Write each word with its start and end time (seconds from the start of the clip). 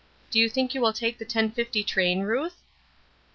"Do 0.31 0.39
you 0.39 0.49
think 0.49 0.73
you 0.73 0.81
will 0.81 0.93
take 0.93 1.19
the 1.19 1.27
10:50 1.27 1.85
train, 1.85 2.21
Ruth?" 2.21 2.59